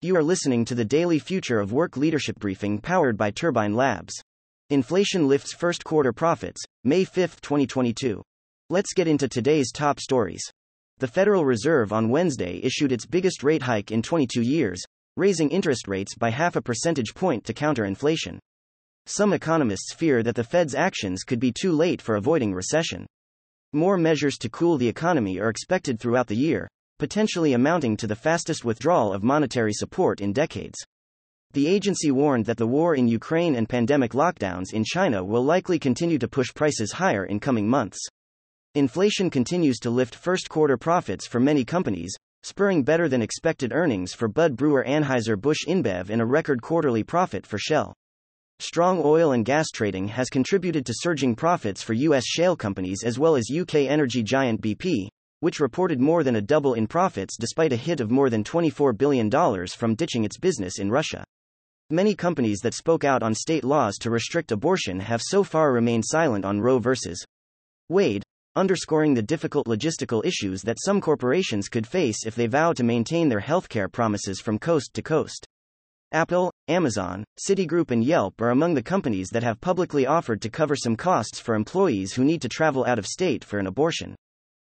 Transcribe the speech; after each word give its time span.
You 0.00 0.14
are 0.14 0.22
listening 0.22 0.64
to 0.66 0.76
the 0.76 0.84
daily 0.84 1.18
Future 1.18 1.58
of 1.58 1.72
Work 1.72 1.96
Leadership 1.96 2.38
Briefing 2.38 2.78
powered 2.78 3.16
by 3.16 3.32
Turbine 3.32 3.74
Labs. 3.74 4.14
Inflation 4.70 5.26
lifts 5.26 5.54
first 5.54 5.82
quarter 5.82 6.12
profits, 6.12 6.62
May 6.84 7.02
5, 7.02 7.40
2022. 7.40 8.22
Let's 8.70 8.92
get 8.92 9.08
into 9.08 9.26
today's 9.26 9.72
top 9.72 9.98
stories. 9.98 10.42
The 10.98 11.08
Federal 11.08 11.44
Reserve 11.44 11.92
on 11.92 12.10
Wednesday 12.10 12.60
issued 12.62 12.92
its 12.92 13.06
biggest 13.06 13.42
rate 13.42 13.62
hike 13.62 13.90
in 13.90 14.02
22 14.02 14.40
years, 14.42 14.80
raising 15.16 15.50
interest 15.50 15.88
rates 15.88 16.14
by 16.14 16.30
half 16.30 16.54
a 16.54 16.62
percentage 16.62 17.12
point 17.12 17.44
to 17.46 17.52
counter 17.52 17.84
inflation. 17.84 18.38
Some 19.06 19.32
economists 19.32 19.92
fear 19.94 20.22
that 20.22 20.36
the 20.36 20.44
Fed's 20.44 20.76
actions 20.76 21.24
could 21.24 21.40
be 21.40 21.50
too 21.50 21.72
late 21.72 22.00
for 22.00 22.14
avoiding 22.14 22.54
recession. 22.54 23.04
More 23.72 23.96
measures 23.96 24.38
to 24.38 24.48
cool 24.48 24.78
the 24.78 24.88
economy 24.88 25.40
are 25.40 25.50
expected 25.50 25.98
throughout 25.98 26.28
the 26.28 26.36
year, 26.36 26.68
potentially 26.98 27.52
amounting 27.52 27.96
to 27.96 28.06
the 28.06 28.16
fastest 28.16 28.64
withdrawal 28.64 29.12
of 29.12 29.22
monetary 29.22 29.72
support 29.72 30.20
in 30.20 30.32
decades. 30.32 30.78
The 31.52 31.66
agency 31.66 32.10
warned 32.10 32.44
that 32.46 32.58
the 32.58 32.66
war 32.66 32.94
in 32.94 33.08
Ukraine 33.08 33.54
and 33.54 33.68
pandemic 33.68 34.12
lockdowns 34.12 34.72
in 34.72 34.84
China 34.84 35.24
will 35.24 35.42
likely 35.42 35.78
continue 35.78 36.18
to 36.18 36.28
push 36.28 36.52
prices 36.54 36.92
higher 36.92 37.24
in 37.24 37.40
coming 37.40 37.66
months. 37.66 37.98
Inflation 38.74 39.30
continues 39.30 39.78
to 39.78 39.90
lift 39.90 40.14
first 40.14 40.50
quarter 40.50 40.76
profits 40.76 41.26
for 41.26 41.40
many 41.40 41.64
companies, 41.64 42.14
spurring 42.42 42.82
better 42.82 43.08
than 43.08 43.22
expected 43.22 43.72
earnings 43.72 44.12
for 44.12 44.28
Bud 44.28 44.56
Brewer 44.56 44.84
Anheuser-Busch 44.86 45.66
InBev 45.66 46.10
and 46.10 46.20
a 46.20 46.26
record 46.26 46.60
quarterly 46.60 47.02
profit 47.02 47.46
for 47.46 47.58
Shell. 47.58 47.94
Strong 48.60 49.00
oil 49.04 49.32
and 49.32 49.44
gas 49.44 49.68
trading 49.72 50.08
has 50.08 50.28
contributed 50.28 50.84
to 50.84 50.94
surging 50.94 51.34
profits 51.34 51.82
for 51.82 51.94
U.S. 51.94 52.24
shale 52.26 52.56
companies 52.56 53.04
as 53.04 53.18
well 53.18 53.36
as 53.36 53.50
UK 53.50 53.76
energy 53.86 54.22
giant 54.22 54.60
BP, 54.60 55.08
which 55.40 55.60
reported 55.60 56.00
more 56.00 56.22
than 56.22 56.36
a 56.36 56.40
double 56.42 56.74
in 56.74 56.86
profits 56.86 57.36
despite 57.36 57.72
a 57.72 57.76
hit 57.76 58.00
of 58.00 58.10
more 58.10 58.30
than 58.30 58.44
$24 58.44 58.96
billion 58.96 59.30
from 59.68 59.94
ditching 59.94 60.24
its 60.24 60.38
business 60.38 60.78
in 60.78 60.90
Russia. 60.90 61.24
Many 61.90 62.14
companies 62.14 62.58
that 62.60 62.74
spoke 62.74 63.04
out 63.04 63.22
on 63.22 63.34
state 63.34 63.64
laws 63.64 63.96
to 63.98 64.10
restrict 64.10 64.52
abortion 64.52 65.00
have 65.00 65.22
so 65.22 65.42
far 65.42 65.72
remained 65.72 66.04
silent 66.06 66.44
on 66.44 66.60
Roe 66.60 66.78
v. 66.78 66.94
Wade, 67.88 68.22
underscoring 68.56 69.14
the 69.14 69.22
difficult 69.22 69.66
logistical 69.66 70.24
issues 70.24 70.60
that 70.62 70.76
some 70.84 71.00
corporations 71.00 71.68
could 71.68 71.86
face 71.86 72.26
if 72.26 72.34
they 72.34 72.46
vow 72.46 72.72
to 72.74 72.84
maintain 72.84 73.28
their 73.28 73.40
healthcare 73.40 73.90
promises 73.90 74.40
from 74.40 74.58
coast 74.58 74.92
to 74.94 75.02
coast. 75.02 75.46
Apple, 76.12 76.50
Amazon, 76.68 77.22
Citigroup, 77.38 77.90
and 77.90 78.02
Yelp 78.02 78.40
are 78.40 78.50
among 78.50 78.74
the 78.74 78.82
companies 78.82 79.28
that 79.28 79.42
have 79.42 79.60
publicly 79.60 80.06
offered 80.06 80.42
to 80.42 80.50
cover 80.50 80.74
some 80.74 80.96
costs 80.96 81.38
for 81.38 81.54
employees 81.54 82.12
who 82.12 82.24
need 82.24 82.42
to 82.42 82.48
travel 82.48 82.84
out 82.84 82.98
of 82.98 83.06
state 83.06 83.44
for 83.44 83.58
an 83.58 83.66
abortion. 83.66 84.14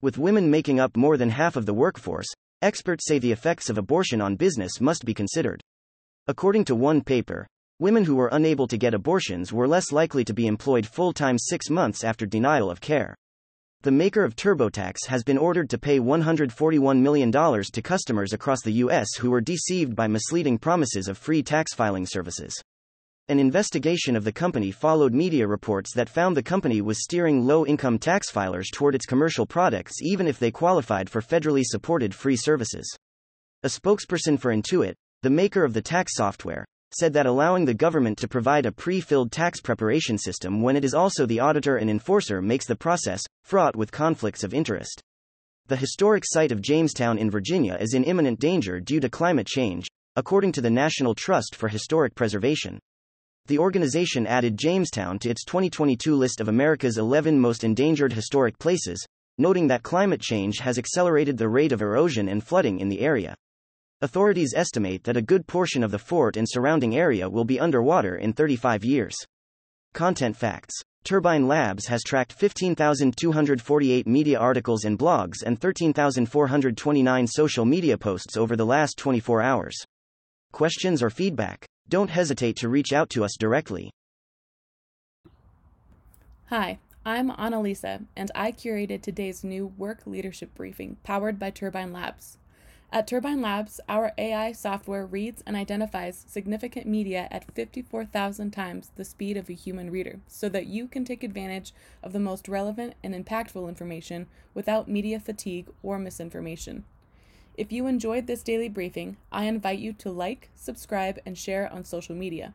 With 0.00 0.16
women 0.16 0.48
making 0.48 0.78
up 0.78 0.96
more 0.96 1.16
than 1.16 1.30
half 1.30 1.56
of 1.56 1.66
the 1.66 1.74
workforce, 1.74 2.28
experts 2.62 3.04
say 3.04 3.18
the 3.18 3.32
effects 3.32 3.68
of 3.68 3.78
abortion 3.78 4.20
on 4.20 4.36
business 4.36 4.80
must 4.80 5.04
be 5.04 5.12
considered. 5.12 5.60
According 6.28 6.66
to 6.66 6.76
one 6.76 7.02
paper, 7.02 7.48
women 7.80 8.04
who 8.04 8.14
were 8.14 8.30
unable 8.30 8.68
to 8.68 8.78
get 8.78 8.94
abortions 8.94 9.52
were 9.52 9.66
less 9.66 9.90
likely 9.90 10.24
to 10.24 10.32
be 10.32 10.46
employed 10.46 10.86
full 10.86 11.12
time 11.12 11.36
six 11.36 11.68
months 11.68 12.04
after 12.04 12.26
denial 12.26 12.70
of 12.70 12.80
care. 12.80 13.16
The 13.82 13.90
maker 13.90 14.22
of 14.22 14.36
TurboTax 14.36 15.06
has 15.08 15.24
been 15.24 15.36
ordered 15.36 15.68
to 15.70 15.78
pay 15.78 15.98
$141 15.98 17.00
million 17.00 17.32
to 17.32 17.82
customers 17.82 18.32
across 18.32 18.62
the 18.62 18.74
U.S. 18.74 19.16
who 19.18 19.32
were 19.32 19.40
deceived 19.40 19.96
by 19.96 20.06
misleading 20.06 20.58
promises 20.58 21.08
of 21.08 21.18
free 21.18 21.42
tax 21.42 21.74
filing 21.74 22.06
services. 22.06 22.54
An 23.30 23.38
investigation 23.38 24.16
of 24.16 24.24
the 24.24 24.32
company 24.32 24.70
followed 24.70 25.12
media 25.12 25.46
reports 25.46 25.92
that 25.92 26.08
found 26.08 26.34
the 26.34 26.42
company 26.42 26.80
was 26.80 27.04
steering 27.04 27.44
low 27.44 27.66
income 27.66 27.98
tax 27.98 28.32
filers 28.32 28.70
toward 28.72 28.94
its 28.94 29.04
commercial 29.04 29.44
products 29.44 29.96
even 30.00 30.26
if 30.26 30.38
they 30.38 30.50
qualified 30.50 31.10
for 31.10 31.20
federally 31.20 31.62
supported 31.62 32.14
free 32.14 32.36
services. 32.36 32.90
A 33.64 33.68
spokesperson 33.68 34.40
for 34.40 34.50
Intuit, 34.50 34.94
the 35.20 35.28
maker 35.28 35.62
of 35.62 35.74
the 35.74 35.82
tax 35.82 36.14
software, 36.14 36.64
said 36.98 37.12
that 37.12 37.26
allowing 37.26 37.66
the 37.66 37.74
government 37.74 38.16
to 38.16 38.28
provide 38.28 38.64
a 38.64 38.72
pre 38.72 38.98
filled 38.98 39.30
tax 39.30 39.60
preparation 39.60 40.16
system 40.16 40.62
when 40.62 40.74
it 40.74 40.82
is 40.82 40.94
also 40.94 41.26
the 41.26 41.40
auditor 41.40 41.76
and 41.76 41.90
enforcer 41.90 42.40
makes 42.40 42.66
the 42.66 42.76
process 42.76 43.22
fraught 43.44 43.76
with 43.76 43.92
conflicts 43.92 44.42
of 44.42 44.54
interest. 44.54 45.02
The 45.66 45.76
historic 45.76 46.22
site 46.24 46.50
of 46.50 46.62
Jamestown 46.62 47.18
in 47.18 47.30
Virginia 47.30 47.76
is 47.78 47.92
in 47.92 48.04
imminent 48.04 48.40
danger 48.40 48.80
due 48.80 49.00
to 49.00 49.10
climate 49.10 49.46
change, 49.46 49.86
according 50.16 50.52
to 50.52 50.62
the 50.62 50.70
National 50.70 51.14
Trust 51.14 51.54
for 51.54 51.68
Historic 51.68 52.14
Preservation. 52.14 52.78
The 53.48 53.58
organization 53.58 54.26
added 54.26 54.58
Jamestown 54.58 55.18
to 55.20 55.30
its 55.30 55.42
2022 55.42 56.14
list 56.14 56.42
of 56.42 56.48
America's 56.48 56.98
11 56.98 57.40
most 57.40 57.64
endangered 57.64 58.12
historic 58.12 58.58
places, 58.58 59.02
noting 59.38 59.68
that 59.68 59.82
climate 59.82 60.20
change 60.20 60.58
has 60.58 60.76
accelerated 60.76 61.38
the 61.38 61.48
rate 61.48 61.72
of 61.72 61.80
erosion 61.80 62.28
and 62.28 62.44
flooding 62.44 62.78
in 62.78 62.90
the 62.90 63.00
area. 63.00 63.34
Authorities 64.02 64.52
estimate 64.54 65.02
that 65.04 65.16
a 65.16 65.22
good 65.22 65.46
portion 65.46 65.82
of 65.82 65.90
the 65.90 65.98
fort 65.98 66.36
and 66.36 66.46
surrounding 66.46 66.94
area 66.94 67.26
will 67.26 67.46
be 67.46 67.58
underwater 67.58 68.16
in 68.16 68.34
35 68.34 68.84
years. 68.84 69.16
Content 69.94 70.36
facts 70.36 70.74
Turbine 71.04 71.48
Labs 71.48 71.86
has 71.86 72.02
tracked 72.02 72.34
15,248 72.34 74.06
media 74.06 74.38
articles 74.38 74.84
and 74.84 74.98
blogs 74.98 75.42
and 75.42 75.58
13,429 75.58 77.26
social 77.26 77.64
media 77.64 77.96
posts 77.96 78.36
over 78.36 78.56
the 78.56 78.66
last 78.66 78.98
24 78.98 79.40
hours. 79.40 79.76
Questions 80.52 81.02
or 81.02 81.08
feedback? 81.08 81.66
Don't 81.90 82.10
hesitate 82.10 82.56
to 82.56 82.68
reach 82.68 82.92
out 82.92 83.08
to 83.10 83.24
us 83.24 83.34
directly. 83.38 83.90
Hi, 86.46 86.78
I'm 87.02 87.30
Annalisa, 87.30 88.04
and 88.14 88.30
I 88.34 88.52
curated 88.52 89.00
today's 89.00 89.42
new 89.42 89.68
work 89.78 90.06
leadership 90.06 90.54
briefing 90.54 90.98
powered 91.02 91.38
by 91.38 91.48
Turbine 91.48 91.94
Labs. 91.94 92.36
At 92.92 93.06
Turbine 93.06 93.40
Labs, 93.40 93.80
our 93.88 94.12
AI 94.18 94.52
software 94.52 95.06
reads 95.06 95.42
and 95.46 95.56
identifies 95.56 96.24
significant 96.28 96.86
media 96.86 97.26
at 97.30 97.50
54,000 97.52 98.50
times 98.50 98.90
the 98.96 99.04
speed 99.04 99.38
of 99.38 99.48
a 99.48 99.54
human 99.54 99.90
reader 99.90 100.20
so 100.26 100.50
that 100.50 100.66
you 100.66 100.88
can 100.88 101.06
take 101.06 101.22
advantage 101.22 101.72
of 102.02 102.12
the 102.12 102.20
most 102.20 102.48
relevant 102.48 102.96
and 103.02 103.14
impactful 103.14 103.66
information 103.66 104.26
without 104.52 104.88
media 104.88 105.18
fatigue 105.18 105.68
or 105.82 105.98
misinformation. 105.98 106.84
If 107.58 107.72
you 107.72 107.88
enjoyed 107.88 108.28
this 108.28 108.44
daily 108.44 108.68
briefing, 108.68 109.16
I 109.32 109.46
invite 109.46 109.80
you 109.80 109.92
to 109.94 110.12
like, 110.12 110.48
subscribe, 110.54 111.18
and 111.26 111.36
share 111.36 111.68
on 111.72 111.84
social 111.84 112.14
media. 112.14 112.54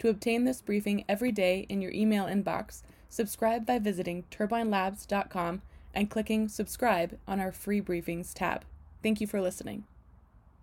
To 0.00 0.08
obtain 0.08 0.42
this 0.42 0.60
briefing 0.60 1.04
every 1.08 1.30
day 1.30 1.64
in 1.68 1.80
your 1.80 1.92
email 1.92 2.24
inbox, 2.24 2.82
subscribe 3.08 3.64
by 3.64 3.78
visiting 3.78 4.24
turbinelabs.com 4.32 5.62
and 5.94 6.10
clicking 6.10 6.48
subscribe 6.48 7.16
on 7.28 7.38
our 7.38 7.52
free 7.52 7.80
briefings 7.80 8.34
tab. 8.34 8.64
Thank 9.00 9.20
you 9.20 9.28
for 9.28 9.40
listening. 9.40 9.84